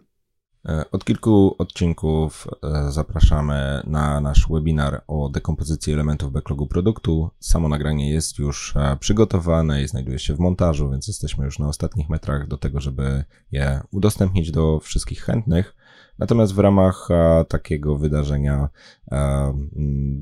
[0.65, 7.29] E, od kilku odcinków e, zapraszamy na nasz webinar o dekompozycji elementów backlogu produktu.
[7.39, 11.67] Samo nagranie jest już e, przygotowane i znajduje się w montażu, więc jesteśmy już na
[11.67, 15.75] ostatnich metrach do tego, żeby je udostępnić do wszystkich chętnych.
[16.19, 17.08] Natomiast w ramach
[17.47, 18.69] takiego wydarzenia,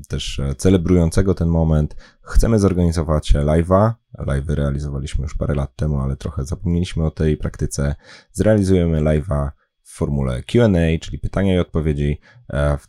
[0.08, 3.92] też celebrującego ten moment, chcemy zorganizować live'a.
[4.18, 7.94] Live realizowaliśmy już parę lat temu, ale trochę zapomnieliśmy o tej praktyce.
[8.32, 9.50] Zrealizujemy live'a
[9.82, 10.68] w formule QA,
[11.00, 12.20] czyli pytania i odpowiedzi,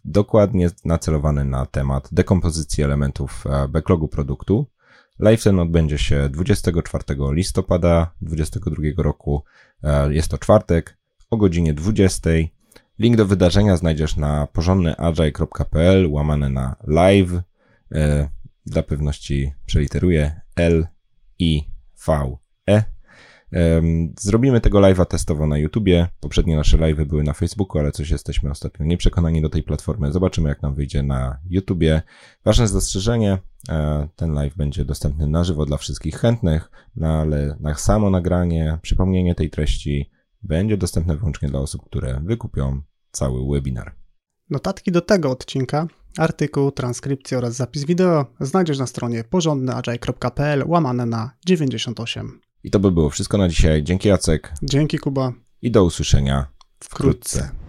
[0.05, 4.67] dokładnie nacelowany na temat dekompozycji elementów backlogu produktu.
[5.19, 9.43] Live ten odbędzie się 24 listopada 2022 roku.
[10.09, 10.97] Jest to czwartek
[11.30, 12.30] o godzinie 20.
[12.99, 17.41] Link do wydarzenia znajdziesz na porządnyagile.pl łamane na live.
[18.65, 20.87] Dla pewności przeliteruję L,
[21.39, 21.63] I,
[22.07, 22.37] V,
[22.69, 22.83] E.
[24.19, 26.07] Zrobimy tego live'a testowo na YouTubie.
[26.19, 30.11] Poprzednie nasze live'y były na Facebooku, ale coś jesteśmy ostatnio nieprzekonani do tej platformy.
[30.11, 32.01] Zobaczymy, jak nam wyjdzie na YouTubie.
[32.45, 33.37] Ważne zastrzeżenie,
[33.69, 38.77] e, ten live będzie dostępny na żywo dla wszystkich chętnych, no ale na samo nagranie,
[38.81, 40.09] przypomnienie tej treści
[40.45, 42.81] będzie dostępne wyłącznie dla osób, które wykupią
[43.11, 43.95] cały webinar.
[44.49, 45.87] Notatki do tego odcinka,
[46.17, 52.39] artykuł, transkrypcję oraz zapis wideo znajdziesz na stronie porządnyagile.pl łamane na 98.
[52.63, 53.83] I to by było wszystko na dzisiaj.
[53.83, 54.53] Dzięki Jacek.
[54.63, 55.33] Dzięki Kuba.
[55.61, 56.47] I do usłyszenia
[56.79, 57.39] wkrótce.
[57.39, 57.64] wkrótce.